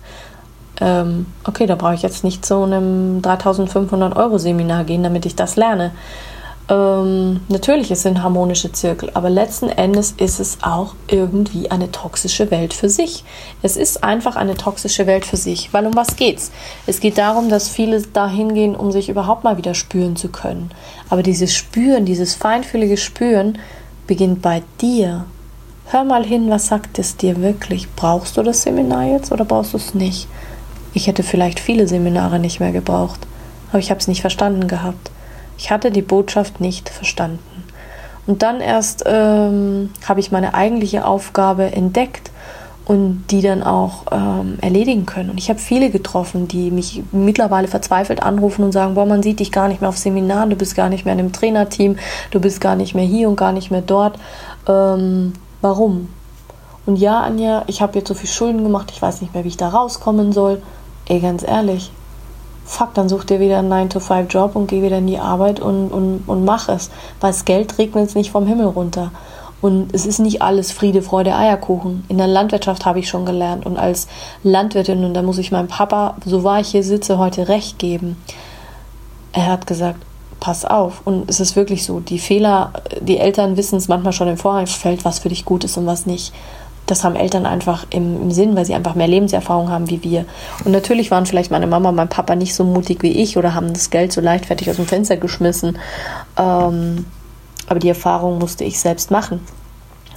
[0.82, 5.36] Ähm, okay, da brauche ich jetzt nicht zu einem 3500 Euro Seminar gehen, damit ich
[5.36, 5.92] das lerne.
[6.68, 12.50] Ähm, natürlich, es sind harmonische Zirkel, aber letzten Endes ist es auch irgendwie eine toxische
[12.50, 13.24] Welt für sich.
[13.62, 16.52] Es ist einfach eine toxische Welt für sich, weil um was geht's?
[16.88, 20.72] Es geht darum, dass viele dahin gehen, um sich überhaupt mal wieder spüren zu können.
[21.10, 23.60] Aber dieses Spüren, dieses feinfühlige Spüren
[24.08, 25.26] beginnt bei dir.
[25.88, 27.88] Hör mal hin, was sagt es dir wirklich?
[27.96, 30.28] Brauchst du das Seminar jetzt oder brauchst du es nicht?
[30.96, 33.20] Ich hätte vielleicht viele Seminare nicht mehr gebraucht,
[33.70, 35.12] aber ich habe es nicht verstanden gehabt.
[35.58, 37.40] Ich hatte die Botschaft nicht verstanden.
[38.28, 42.32] Und dann erst ähm, habe ich meine eigentliche Aufgabe entdeckt
[42.86, 45.32] und die dann auch ähm, erledigen können.
[45.32, 49.40] Und ich habe viele getroffen, die mich mittlerweile verzweifelt anrufen und sagen, boah, man sieht
[49.40, 51.98] dich gar nicht mehr auf Seminaren, du bist gar nicht mehr in einem Trainerteam,
[52.32, 54.18] du bist gar nicht mehr hier und gar nicht mehr dort.
[54.68, 56.10] Ähm, warum?
[56.86, 59.50] Und ja, Anja, ich habe jetzt so viel Schulden gemacht, ich weiß nicht mehr, wie
[59.50, 60.62] ich da rauskommen soll.
[61.08, 61.92] Ey, ganz ehrlich,
[62.66, 66.24] fuck, dann such dir wieder einen 9-to-5-Job und geh wieder in die Arbeit und, und,
[66.28, 66.90] und mach es.
[67.22, 69.12] Weil das Geld regnet nicht vom Himmel runter.
[69.62, 72.04] Und es ist nicht alles Friede, Freude, Eierkuchen.
[72.08, 73.66] In der Landwirtschaft habe ich schon gelernt.
[73.66, 74.08] Und als
[74.44, 78.18] Landwirtin, und da muss ich meinem Papa, so wahr ich hier sitze, heute recht geben.
[79.32, 80.00] Er hat gesagt,
[80.40, 81.02] pass auf.
[81.06, 85.06] Und es ist wirklich so, die Fehler, die Eltern wissen es manchmal schon im Vorfeld,
[85.06, 86.34] was für dich gut ist und was nicht
[86.88, 90.26] das haben Eltern einfach im, im, Sinn, weil sie einfach mehr Lebenserfahrung haben wie wir.
[90.64, 93.56] Und natürlich waren vielleicht meine Mama und mein Papa nicht so mutig wie ich oder
[93.56, 95.78] haben das Geld so leichtfertig aus dem Fenster geschmissen.
[96.38, 97.06] Ähm,
[97.68, 99.42] aber die Erfahrung musste ich selbst machen.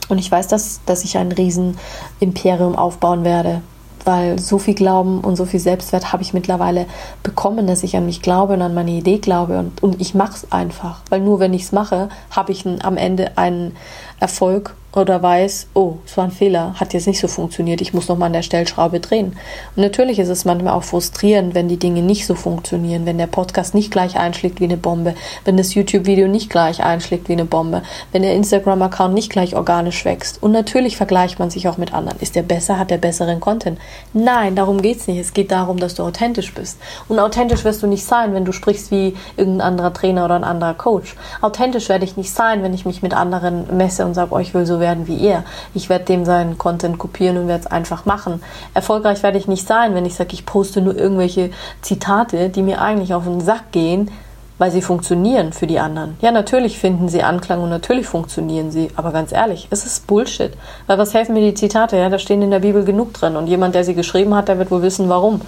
[0.09, 3.63] Und ich weiß, dass, dass ich ein Riesenimperium aufbauen werde,
[4.05, 6.87] weil so viel Glauben und so viel Selbstwert habe ich mittlerweile
[7.23, 10.35] bekommen, dass ich an mich glaube und an meine Idee glaube und, und ich mache
[10.35, 13.77] es einfach, weil nur wenn ich es mache, habe ich am Ende einen
[14.19, 18.09] Erfolg oder weiß, oh, es war ein Fehler, hat jetzt nicht so funktioniert, ich muss
[18.09, 19.37] nochmal an der Stellschraube drehen.
[19.77, 23.27] Und natürlich ist es manchmal auch frustrierend, wenn die Dinge nicht so funktionieren, wenn der
[23.27, 27.45] Podcast nicht gleich einschlägt wie eine Bombe, wenn das YouTube-Video nicht gleich einschlägt wie eine
[27.45, 27.83] Bombe,
[28.13, 30.43] wenn der Instagram-Account nicht gleich organisch wächst.
[30.43, 32.19] Und natürlich vergleicht man sich auch mit anderen.
[32.21, 33.79] Ist der besser, hat der besseren Content?
[34.13, 35.19] Nein, darum geht es nicht.
[35.19, 36.79] Es geht darum, dass du authentisch bist.
[37.09, 40.45] Und authentisch wirst du nicht sein, wenn du sprichst wie irgendein anderer Trainer oder ein
[40.45, 41.17] anderer Coach.
[41.41, 44.55] Authentisch werde ich nicht sein, wenn ich mich mit anderen messe und sage, oh, ich
[44.55, 45.45] will so werden wie ihr.
[45.75, 48.43] Ich werde dem seinen Content kopieren und werde es einfach machen.
[48.75, 51.51] Erfolgreich werde ich nicht sein, wenn ich sage, ich poste nur irgendwelche
[51.83, 54.11] Zitate, die mir eigentlich auf den Sack gehen,
[54.59, 56.17] weil sie funktionieren für die anderen.
[56.21, 60.53] Ja, natürlich finden sie Anklang und natürlich funktionieren sie, aber ganz ehrlich, es ist Bullshit.
[60.87, 61.97] Weil was helfen mir die Zitate?
[61.97, 64.59] Ja, da stehen in der Bibel genug drin und jemand, der sie geschrieben hat, der
[64.59, 65.41] wird wohl wissen, warum.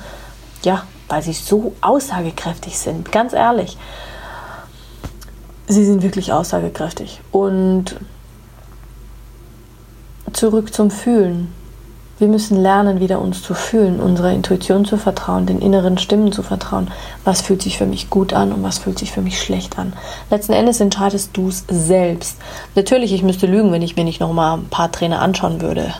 [0.62, 3.76] Ja, weil sie so aussagekräftig sind, ganz ehrlich.
[5.66, 7.96] Sie sind wirklich aussagekräftig und
[10.32, 11.52] zurück zum Fühlen.
[12.18, 16.42] Wir müssen lernen, wieder uns zu fühlen, unserer Intuition zu vertrauen, den inneren Stimmen zu
[16.42, 16.90] vertrauen.
[17.24, 19.94] Was fühlt sich für mich gut an und was fühlt sich für mich schlecht an?
[20.28, 22.36] Letzten Endes entscheidest du es selbst.
[22.74, 25.94] Natürlich, ich müsste lügen, wenn ich mir nicht noch mal ein paar Trainer anschauen würde.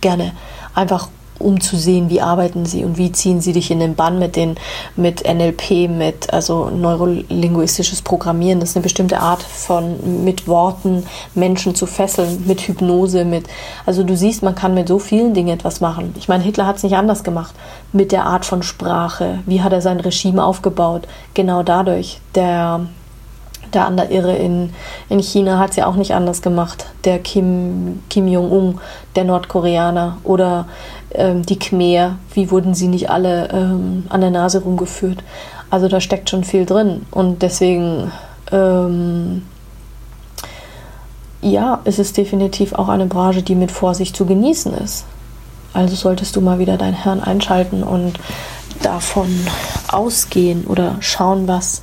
[0.00, 0.30] Gerne.
[0.76, 1.08] Einfach
[1.44, 4.36] um zu sehen, wie arbeiten sie und wie ziehen sie dich in den Bann mit
[4.36, 4.56] den
[4.96, 8.60] mit NLP, mit also neurolinguistisches Programmieren.
[8.60, 13.46] Das ist eine bestimmte Art von mit Worten Menschen zu fesseln, mit Hypnose, mit
[13.86, 16.14] also du siehst, man kann mit so vielen Dingen etwas machen.
[16.18, 17.54] Ich meine, Hitler hat es nicht anders gemacht
[17.92, 19.40] mit der Art von Sprache.
[19.46, 21.06] Wie hat er sein Regime aufgebaut?
[21.34, 22.20] Genau dadurch.
[22.34, 22.86] Der
[23.74, 24.72] Der andere Irre in,
[25.08, 26.86] in China hat es ja auch nicht anders gemacht.
[27.04, 28.80] Der Kim, Kim Jong-un,
[29.16, 30.66] der Nordkoreaner oder
[31.10, 35.24] ähm, die Khmer, wie wurden sie nicht alle ähm, an der Nase rumgeführt?
[35.70, 37.04] Also da steckt schon viel drin.
[37.10, 38.12] Und deswegen,
[38.52, 39.42] ähm,
[41.40, 45.04] ja, ist es definitiv auch eine Branche, die mit Vorsicht zu genießen ist.
[45.72, 48.20] Also solltest du mal wieder dein Hirn einschalten und
[48.82, 49.28] davon
[49.88, 51.82] ausgehen oder schauen, was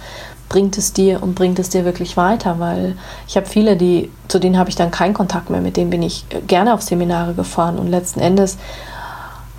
[0.52, 4.38] bringt es dir und bringt es dir wirklich weiter, weil ich habe viele, die zu
[4.38, 7.80] denen habe ich dann keinen Kontakt mehr, mit denen bin ich gerne auf Seminare gefahren
[7.80, 8.58] und letzten Endes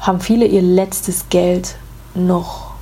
[0.00, 1.76] haben viele ihr letztes Geld
[2.14, 2.72] noch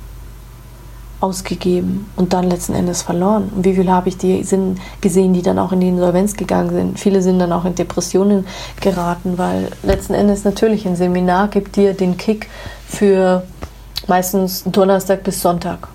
[1.21, 3.49] ausgegeben und dann letzten Endes verloren.
[3.55, 6.71] Und wie viele habe ich die sind gesehen, die dann auch in die Insolvenz gegangen
[6.71, 6.99] sind?
[6.99, 8.45] Viele sind dann auch in Depressionen
[8.81, 12.49] geraten, weil letzten Endes natürlich ein Seminar gibt dir den Kick
[12.85, 13.43] für
[14.07, 15.87] meistens Donnerstag bis Sonntag.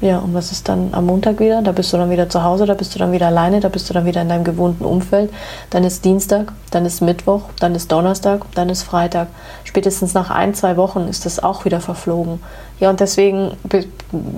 [0.00, 1.60] Ja, und was ist dann am Montag wieder?
[1.60, 3.90] Da bist du dann wieder zu Hause, da bist du dann wieder alleine, da bist
[3.90, 5.30] du dann wieder in deinem gewohnten Umfeld.
[5.68, 9.28] Dann ist Dienstag, dann ist Mittwoch, dann ist Donnerstag, dann ist Freitag.
[9.64, 12.40] Spätestens nach ein, zwei Wochen ist das auch wieder verflogen.
[12.78, 13.52] Ja, und deswegen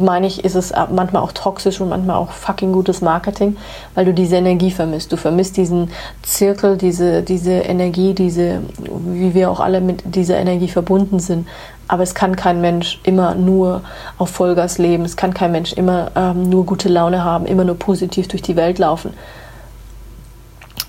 [0.00, 3.56] meine ich, ist es manchmal auch toxisch und manchmal auch fucking gutes Marketing,
[3.94, 5.12] weil du diese Energie vermisst.
[5.12, 8.62] Du vermisst diesen Zirkel, diese, diese Energie, diese,
[9.06, 11.46] wie wir auch alle mit dieser Energie verbunden sind.
[11.88, 13.82] Aber es kann kein Mensch immer nur
[14.18, 15.04] auf Vollgas leben.
[15.04, 18.56] Es kann kein Mensch immer ähm, nur gute Laune haben, immer nur positiv durch die
[18.56, 19.12] Welt laufen.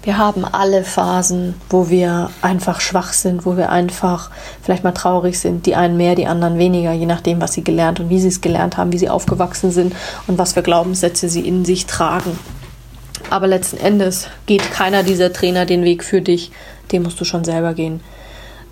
[0.04, 5.40] Wir haben alle Phasen, wo wir einfach schwach sind, wo wir einfach vielleicht mal traurig
[5.40, 5.66] sind.
[5.66, 8.42] Die einen mehr, die anderen weniger, je nachdem, was sie gelernt und wie sie es
[8.42, 9.96] gelernt haben, wie sie aufgewachsen sind
[10.28, 12.38] und was für Glaubenssätze sie in sich tragen.
[13.30, 16.52] Aber letzten Endes geht keiner dieser Trainer den Weg für dich.
[16.92, 18.02] Den musst du schon selber gehen.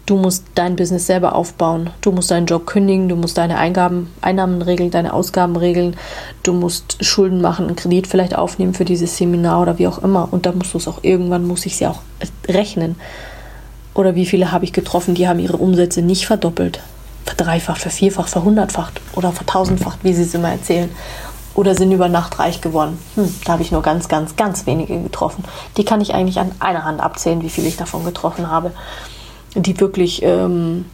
[0.06, 1.92] Du musst dein Business selber aufbauen.
[2.02, 3.08] Du musst deinen Job kündigen.
[3.08, 5.96] Du musst deine Eingaben, Einnahmen regeln, deine Ausgaben regeln.
[6.44, 10.28] Du musst Schulden machen, einen Kredit vielleicht aufnehmen für dieses Seminar oder wie auch immer.
[10.32, 12.00] Und dann musst du es auch irgendwann, muss ich sie auch
[12.48, 12.96] rechnen.
[13.94, 16.80] Oder wie viele habe ich getroffen, die haben ihre Umsätze nicht verdoppelt,
[17.26, 20.90] verdreifacht, vervierfacht, verhundertfacht oder vertausendfacht, wie sie es immer erzählen.
[21.54, 22.98] Oder sind über Nacht reich geworden.
[23.16, 25.44] Hm, da habe ich nur ganz, ganz, ganz wenige getroffen.
[25.76, 28.72] Die kann ich eigentlich an einer Hand abzählen, wie viele ich davon getroffen habe
[29.56, 30.86] die wirklich ähm,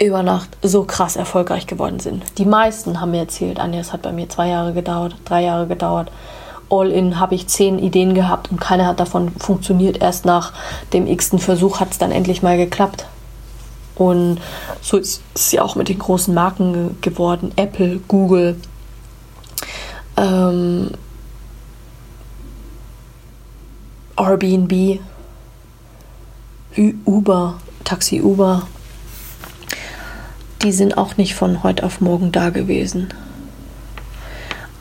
[0.00, 2.24] über Nacht so krass erfolgreich geworden sind.
[2.38, 5.66] Die meisten haben mir erzählt, Anja, es hat bei mir zwei Jahre gedauert, drei Jahre
[5.66, 6.10] gedauert.
[6.70, 9.98] All in habe ich zehn Ideen gehabt und keine hat davon funktioniert.
[10.00, 10.52] Erst nach
[10.92, 13.06] dem x-ten Versuch hat es dann endlich mal geklappt.
[13.94, 14.40] Und
[14.80, 17.52] so ist es ja auch mit den großen Marken geworden.
[17.56, 18.56] Apple, Google,
[20.16, 20.92] ähm,
[24.16, 25.00] Airbnb,
[26.76, 28.66] Uber, Taxi Uber,
[30.62, 33.08] die sind auch nicht von heute auf morgen da gewesen.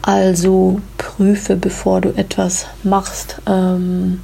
[0.01, 3.41] Also prüfe, bevor du etwas machst.
[3.45, 4.21] Ähm,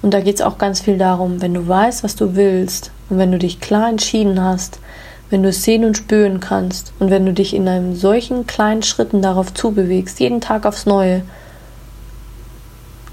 [0.00, 3.18] und da geht es auch ganz viel darum, wenn du weißt, was du willst und
[3.18, 4.80] wenn du dich klar entschieden hast,
[5.28, 8.82] wenn du es sehen und spüren kannst und wenn du dich in einem solchen kleinen
[8.82, 11.22] Schritten darauf zubewegst, jeden Tag aufs Neue,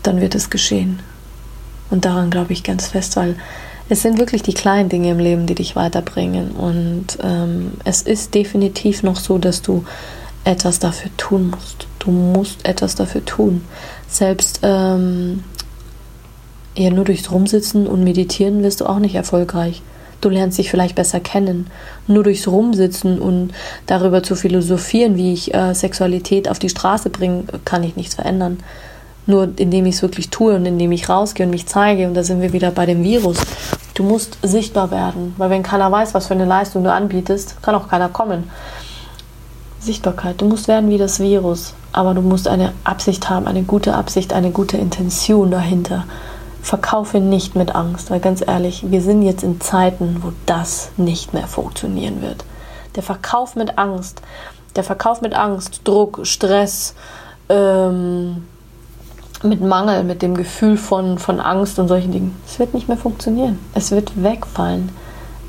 [0.01, 0.99] dann wird es geschehen.
[1.95, 3.37] Und daran glaube ich ganz fest, weil
[3.87, 6.51] es sind wirklich die kleinen Dinge im Leben, die dich weiterbringen.
[6.51, 9.85] Und ähm, es ist definitiv noch so, dass du
[10.43, 11.87] etwas dafür tun musst.
[11.99, 13.63] Du musst etwas dafür tun.
[14.09, 15.45] Selbst ähm,
[16.75, 19.81] ja, nur durchs Rumsitzen und Meditieren wirst du auch nicht erfolgreich.
[20.19, 21.67] Du lernst dich vielleicht besser kennen.
[22.07, 23.53] Nur durchs Rumsitzen und
[23.85, 28.57] darüber zu philosophieren, wie ich äh, Sexualität auf die Straße bringe, kann ich nichts verändern.
[29.27, 32.23] Nur indem ich es wirklich tue und indem ich rausgehe und mich zeige, und da
[32.23, 33.37] sind wir wieder bei dem Virus.
[33.95, 37.75] Du musst sichtbar werden, weil wenn keiner weiß, was für eine Leistung du anbietest, kann
[37.75, 38.49] auch keiner kommen.
[39.79, 40.41] Sichtbarkeit.
[40.41, 44.33] Du musst werden wie das Virus, aber du musst eine Absicht haben, eine gute Absicht,
[44.33, 46.05] eine gute Intention dahinter.
[46.61, 51.33] Verkaufe nicht mit Angst, weil ganz ehrlich, wir sind jetzt in Zeiten, wo das nicht
[51.33, 52.43] mehr funktionieren wird.
[52.95, 54.21] Der Verkauf mit Angst,
[54.75, 56.95] der Verkauf mit Angst, Druck, Stress,
[57.49, 58.47] ähm,
[59.45, 62.35] mit Mangel, mit dem Gefühl von, von Angst und solchen Dingen.
[62.45, 63.59] Es wird nicht mehr funktionieren.
[63.73, 64.89] Es wird wegfallen.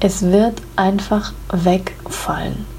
[0.00, 2.75] Es wird einfach wegfallen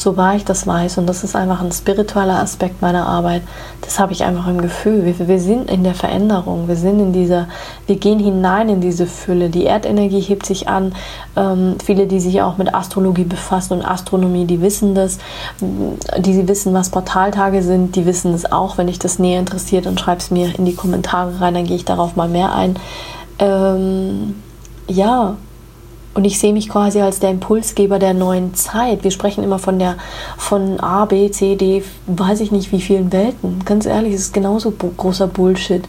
[0.00, 3.42] so wahr ich das weiß, und das ist einfach ein spiritueller Aspekt meiner Arbeit,
[3.82, 5.04] das habe ich einfach im Gefühl.
[5.04, 7.48] Wir, wir sind in der Veränderung, wir sind in dieser,
[7.86, 9.50] wir gehen hinein in diese Fülle.
[9.50, 10.94] Die Erdenergie hebt sich an.
[11.36, 15.18] Ähm, viele, die sich auch mit Astrologie befassen und Astronomie, die wissen das,
[15.60, 18.78] die wissen, was Portaltage sind, die wissen es auch.
[18.78, 21.76] Wenn dich das näher interessiert, dann schreib es mir in die Kommentare rein, dann gehe
[21.76, 22.76] ich darauf mal mehr ein.
[23.38, 24.36] Ähm,
[24.88, 25.36] ja,
[26.12, 29.04] Und ich sehe mich quasi als der Impulsgeber der neuen Zeit.
[29.04, 29.96] Wir sprechen immer von der
[30.36, 33.64] von A, B, C, D, weiß ich nicht wie vielen Welten.
[33.64, 35.84] Ganz ehrlich, es ist genauso großer Bullshit.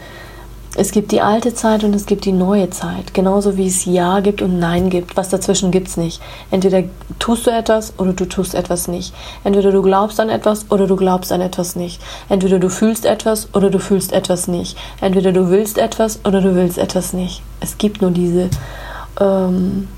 [0.78, 3.14] Es gibt die alte Zeit und es gibt die neue Zeit.
[3.14, 5.18] Genauso wie es Ja gibt und Nein gibt.
[5.18, 6.22] Was dazwischen gibt es nicht.
[6.50, 6.84] Entweder
[7.20, 9.14] tust du etwas oder du tust etwas nicht.
[9.44, 12.00] Entweder du glaubst an etwas oder du glaubst an etwas nicht.
[12.30, 14.78] Entweder du fühlst etwas oder du fühlst etwas nicht.
[15.02, 17.42] Entweder du willst etwas oder du willst etwas nicht.
[17.60, 18.50] Es gibt nur diese
[19.20, 19.90] ähm,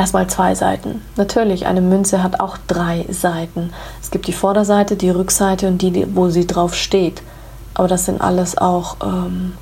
[0.00, 1.02] erstmal zwei Seiten.
[1.16, 3.72] Natürlich, eine Münze hat auch drei Seiten.
[4.02, 7.22] Es gibt die Vorderseite, die Rückseite und die, wo sie drauf steht.
[7.74, 9.52] Aber das sind alles auch ähm,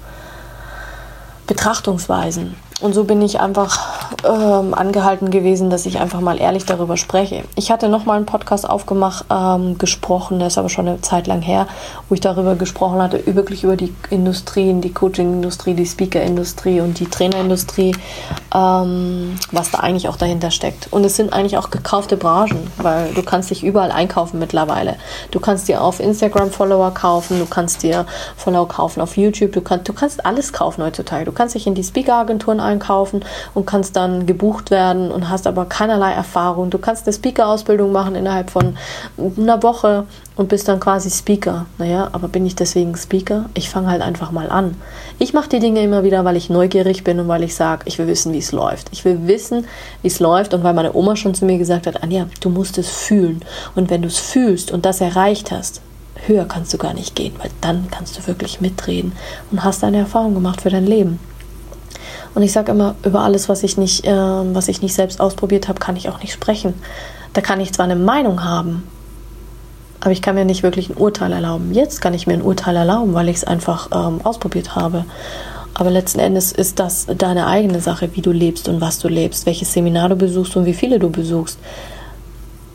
[1.47, 2.55] Betrachtungsweisen.
[2.81, 3.79] Und so bin ich einfach
[4.25, 7.43] ähm, angehalten gewesen, dass ich einfach mal ehrlich darüber spreche.
[7.57, 11.27] Ich hatte noch mal einen Podcast aufgemacht, ähm, gesprochen, der ist aber schon eine Zeit
[11.27, 11.67] lang her,
[12.09, 17.07] wo ich darüber gesprochen hatte, wirklich über die Industrien, die Coaching-Industrie, die Speaker-Industrie und die
[17.07, 17.97] Trainerindustrie,
[18.55, 20.87] ähm, was da eigentlich auch dahinter steckt.
[20.93, 24.97] Und es sind eigentlich auch gekaufte Branchen, weil du kannst dich überall einkaufen mittlerweile.
[25.33, 29.63] Du kannst dir auf Instagram Follower kaufen, du kannst dir Follower kaufen auf YouTube, du,
[29.63, 31.25] kann, du kannst alles kaufen heutzutage.
[31.25, 35.65] Du kannst dich in die Speaker-Agenturen einkaufen und kannst dann gebucht werden und hast aber
[35.65, 36.71] keinerlei Erfahrung.
[36.71, 38.77] Du kannst eine Speaker-Ausbildung machen innerhalb von
[39.37, 40.05] einer Woche
[40.37, 41.67] und bist dann quasi Speaker.
[41.79, 43.47] Naja, aber bin ich deswegen Speaker?
[43.55, 44.77] Ich fange halt einfach mal an.
[45.19, 47.99] Ich mache die Dinge immer wieder, weil ich neugierig bin und weil ich sage, ich
[47.99, 48.89] will wissen, wie es läuft.
[48.93, 49.67] Ich will wissen,
[50.03, 52.79] wie es läuft und weil meine Oma schon zu mir gesagt hat, Anja, du musst
[52.79, 53.43] es fühlen.
[53.75, 55.81] Und wenn du es fühlst und das erreicht hast,
[56.27, 59.13] höher kannst du gar nicht gehen, weil dann kannst du wirklich mitreden
[59.51, 61.19] und hast eine Erfahrung gemacht für dein Leben.
[62.39, 65.67] Und ich sage immer, über alles, was ich nicht, äh, was ich nicht selbst ausprobiert
[65.67, 66.75] habe, kann ich auch nicht sprechen.
[67.33, 68.85] Da kann ich zwar eine Meinung haben,
[69.99, 71.75] aber ich kann mir nicht wirklich ein Urteil erlauben.
[71.75, 75.05] Jetzt kann ich mir ein Urteil erlauben, weil ich es einfach ähm, ausprobiert habe.
[75.75, 79.45] Aber letzten Endes ist das deine eigene Sache, wie du lebst und was du lebst,
[79.45, 81.59] welches Seminar du besuchst und wie viele du besuchst.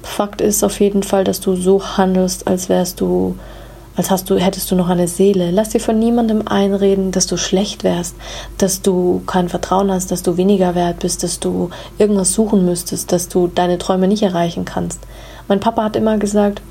[0.02, 3.38] Fakt ist auf jeden Fall, dass du so handelst, als wärst du
[3.96, 5.52] als hast du, hättest du noch eine Seele.
[5.52, 8.16] Lass dir von niemandem einreden, dass du schlecht wärst,
[8.58, 13.12] dass du kein Vertrauen hast, dass du weniger wert bist, dass du irgendwas suchen müsstest,
[13.12, 15.00] dass du deine Träume nicht erreichen kannst.
[15.48, 16.62] Mein Papa hat immer gesagt,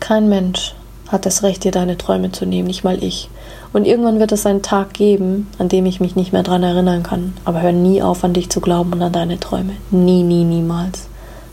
[0.00, 0.74] kein Mensch
[1.08, 3.28] hat das Recht, dir deine Träume zu nehmen, nicht mal ich.
[3.72, 7.02] Und irgendwann wird es einen Tag geben, an dem ich mich nicht mehr daran erinnern
[7.02, 7.34] kann.
[7.44, 9.74] Aber hör nie auf, an dich zu glauben und an deine Träume.
[9.90, 11.09] Nie, nie, niemals.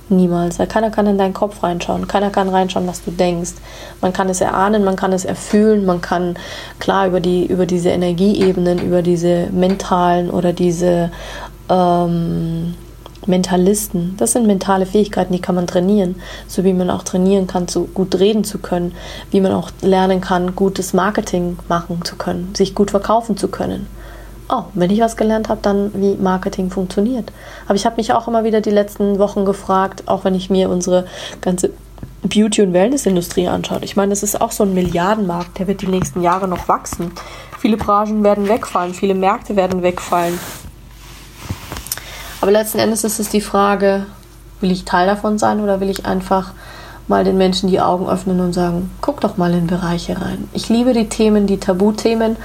[0.09, 0.59] Niemals.
[0.59, 2.07] Weil keiner kann in deinen Kopf reinschauen.
[2.07, 3.53] Keiner kann reinschauen, was du denkst.
[4.01, 6.37] Man kann es erahnen, man kann es erfühlen, man kann
[6.79, 11.11] klar über, die, über diese Energieebenen, über diese mentalen oder diese
[11.69, 12.75] ähm,
[13.25, 14.15] Mentalisten.
[14.17, 16.15] Das sind mentale Fähigkeiten, die kann man trainieren.
[16.47, 18.93] So wie man auch trainieren kann, so gut reden zu können.
[19.31, 23.87] Wie man auch lernen kann, gutes Marketing machen zu können, sich gut verkaufen zu können
[24.49, 27.31] oh, wenn ich was gelernt habe, dann wie Marketing funktioniert.
[27.65, 30.69] Aber ich habe mich auch immer wieder die letzten Wochen gefragt, auch wenn ich mir
[30.69, 31.05] unsere
[31.41, 31.71] ganze
[32.23, 33.79] Beauty- und Wellnessindustrie anschaue.
[33.83, 37.11] Ich meine, das ist auch so ein Milliardenmarkt, der wird die nächsten Jahre noch wachsen.
[37.59, 40.39] Viele Branchen werden wegfallen, viele Märkte werden wegfallen.
[42.41, 44.05] Aber letzten Endes ist es die Frage,
[44.61, 46.51] will ich Teil davon sein oder will ich einfach
[47.07, 50.47] mal den Menschen die Augen öffnen und sagen, guck doch mal in Bereiche rein.
[50.53, 52.35] Ich liebe die Themen, die Tabuthemen,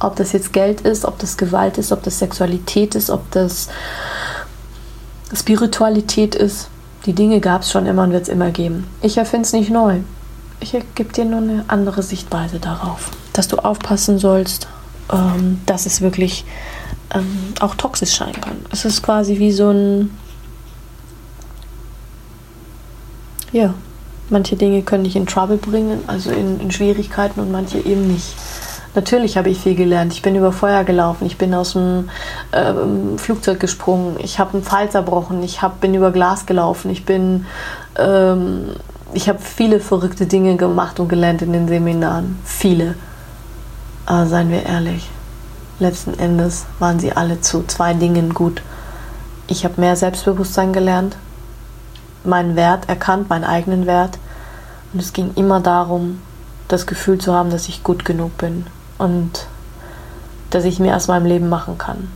[0.00, 3.68] ob das jetzt Geld ist, ob das Gewalt ist, ob das Sexualität ist, ob das
[5.34, 6.68] Spiritualität ist.
[7.06, 8.86] Die Dinge gab es schon immer und wird es immer geben.
[9.00, 10.00] Ich erfinde es nicht neu.
[10.60, 13.10] Ich gebe dir nur eine andere Sichtweise darauf.
[13.32, 14.66] Dass du aufpassen sollst,
[15.12, 16.44] ähm, dass es wirklich
[17.14, 18.56] ähm, auch toxisch sein kann.
[18.72, 20.16] Es ist quasi wie so ein.
[23.52, 23.74] Ja,
[24.28, 28.34] manche Dinge können dich in Trouble bringen, also in, in Schwierigkeiten und manche eben nicht.
[28.96, 30.14] Natürlich habe ich viel gelernt.
[30.14, 32.08] Ich bin über Feuer gelaufen, ich bin aus dem
[32.54, 37.04] ähm, Flugzeug gesprungen, ich habe einen Pfeil zerbrochen, ich hab, bin über Glas gelaufen, ich
[37.04, 37.44] bin,
[37.98, 38.70] ähm,
[39.12, 42.38] ich habe viele verrückte Dinge gemacht und gelernt in den Seminaren.
[42.42, 42.94] Viele.
[44.06, 45.10] Aber seien wir ehrlich,
[45.78, 48.62] letzten Endes waren sie alle zu zwei Dingen gut.
[49.46, 51.18] Ich habe mehr Selbstbewusstsein gelernt,
[52.24, 54.16] meinen Wert erkannt, meinen eigenen Wert.
[54.94, 56.22] Und es ging immer darum,
[56.68, 58.64] das Gefühl zu haben, dass ich gut genug bin
[58.98, 59.46] und
[60.50, 62.08] dass ich mir aus meinem Leben machen kann.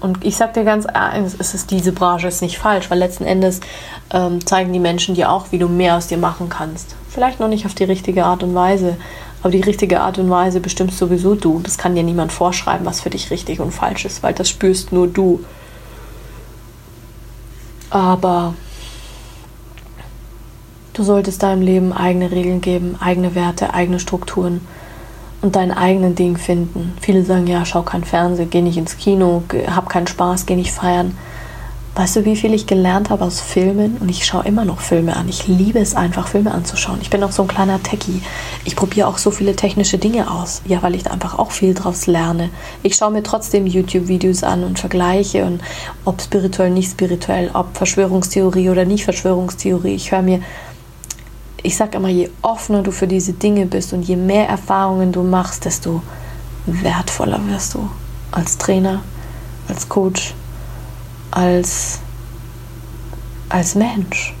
[0.00, 3.24] Und ich sag dir ganz ehrlich, es ist diese Branche ist nicht falsch, weil letzten
[3.24, 3.60] Endes
[4.12, 6.96] ähm, zeigen die Menschen dir auch, wie du mehr aus dir machen kannst.
[7.08, 8.96] Vielleicht noch nicht auf die richtige Art und Weise,
[9.42, 11.60] aber die richtige Art und Weise bestimmst sowieso du.
[11.62, 14.92] Das kann dir niemand vorschreiben, was für dich richtig und falsch ist, weil das spürst
[14.92, 15.44] nur du.
[17.90, 18.54] Aber
[20.94, 24.62] du solltest deinem Leben eigene Regeln geben, eigene Werte, eigene Strukturen
[25.42, 26.92] und dein eigenen Ding finden.
[27.00, 29.42] Viele sagen, ja, schau kein Fernsehen, geh nicht ins Kino,
[29.74, 31.16] hab keinen Spaß, geh nicht feiern.
[31.96, 33.96] Weißt du, wie viel ich gelernt habe aus Filmen?
[33.98, 35.28] Und ich schaue immer noch Filme an.
[35.28, 37.00] Ich liebe es einfach, Filme anzuschauen.
[37.02, 38.22] Ich bin auch so ein kleiner Techie.
[38.64, 40.62] Ich probiere auch so viele technische Dinge aus.
[40.66, 42.50] Ja, weil ich da einfach auch viel draus lerne.
[42.84, 45.60] Ich schaue mir trotzdem YouTube-Videos an und vergleiche und
[46.04, 49.94] ob spirituell, nicht spirituell, ob Verschwörungstheorie oder nicht Verschwörungstheorie.
[49.94, 50.40] Ich höre mir,
[51.62, 55.22] ich sage immer, je offener du für diese Dinge bist und je mehr Erfahrungen du
[55.22, 56.02] machst, desto
[56.66, 57.88] wertvoller wirst du
[58.32, 59.02] als Trainer,
[59.68, 60.34] als Coach,
[61.30, 62.00] als,
[63.48, 64.34] als Mensch.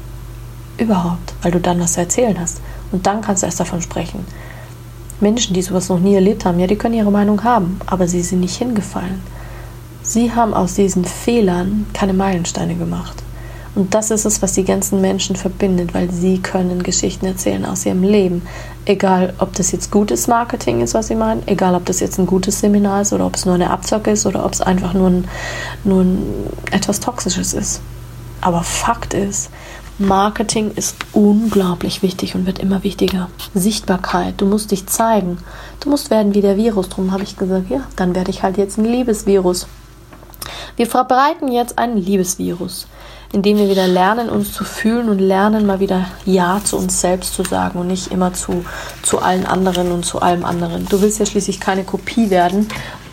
[0.78, 2.60] Überhaupt, weil du dann was zu erzählen hast.
[2.92, 4.24] Und dann kannst du erst davon sprechen.
[5.20, 8.22] Menschen, die sowas noch nie erlebt haben, ja, die können ihre Meinung haben, aber sie
[8.22, 9.22] sind nicht hingefallen.
[10.02, 13.22] Sie haben aus diesen Fehlern keine Meilensteine gemacht.
[13.80, 17.86] Und das ist es, was die ganzen Menschen verbindet, weil sie können Geschichten erzählen aus
[17.86, 18.42] ihrem Leben.
[18.84, 22.26] Egal, ob das jetzt gutes Marketing ist, was sie meinen, egal, ob das jetzt ein
[22.26, 25.08] gutes Seminar ist oder ob es nur eine Abzocke ist oder ob es einfach nur,
[25.08, 25.28] ein,
[25.82, 26.22] nur ein,
[26.70, 27.80] etwas Toxisches ist.
[28.42, 29.48] Aber Fakt ist,
[29.96, 33.30] Marketing ist unglaublich wichtig und wird immer wichtiger.
[33.54, 35.38] Sichtbarkeit, du musst dich zeigen.
[35.80, 36.90] Du musst werden wie der Virus.
[36.90, 39.68] Darum habe ich gesagt, ja, dann werde ich halt jetzt ein Liebesvirus.
[40.76, 42.86] Wir verbreiten jetzt ein Liebesvirus
[43.32, 47.34] indem wir wieder lernen, uns zu fühlen und lernen, mal wieder Ja zu uns selbst
[47.34, 48.64] zu sagen und nicht immer zu,
[49.02, 50.86] zu allen anderen und zu allem anderen.
[50.88, 52.68] Du willst ja schließlich keine Kopie werden.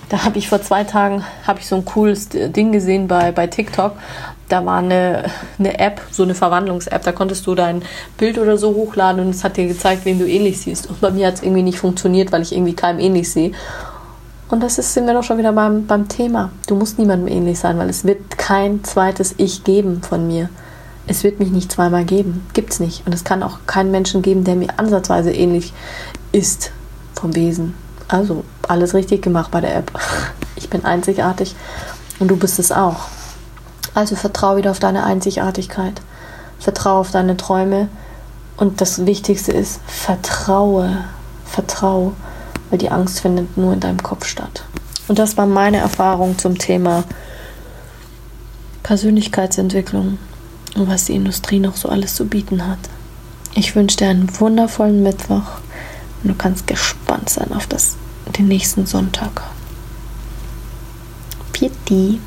[0.09, 3.47] Da habe ich vor zwei Tagen habe ich so ein cooles Ding gesehen bei, bei
[3.47, 3.93] TikTok.
[4.47, 5.25] Da war eine,
[5.59, 7.83] eine App, so eine Verwandlungs-App, da konntest du dein
[8.17, 10.87] Bild oder so hochladen und es hat dir gezeigt, wen du ähnlich siehst.
[10.87, 13.51] Und bei mir hat es irgendwie nicht funktioniert, weil ich irgendwie keinem ähnlich sehe.
[14.49, 16.51] Und das ist, sind wir doch schon wieder beim, beim Thema.
[16.67, 20.49] Du musst niemandem ähnlich sein, weil es wird kein zweites Ich geben von mir.
[21.05, 22.45] Es wird mich nicht zweimal geben.
[22.53, 23.05] Gibt's nicht.
[23.05, 25.73] Und es kann auch keinen Menschen geben, der mir ansatzweise ähnlich
[26.31, 26.71] ist
[27.13, 27.73] vom Wesen.
[28.07, 29.91] Also alles richtig gemacht bei der App.
[30.59, 31.55] Ich bin einzigartig
[32.19, 33.05] und du bist es auch.
[33.93, 36.01] Also vertraue wieder auf deine Einzigartigkeit.
[36.57, 37.89] Vertraue auf deine Träume.
[38.57, 41.05] Und das Wichtigste ist, vertraue.
[41.45, 42.13] Vertraue
[42.69, 44.63] weil die Angst findet nur in deinem Kopf statt.
[45.07, 47.03] Und das war meine Erfahrung zum Thema
[48.83, 50.17] Persönlichkeitsentwicklung
[50.75, 52.79] und was die Industrie noch so alles zu bieten hat.
[53.53, 55.59] Ich wünsche dir einen wundervollen Mittwoch
[56.23, 57.95] und du kannst gespannt sein auf das,
[58.37, 59.43] den nächsten Sonntag.
[61.53, 62.19] Pieti.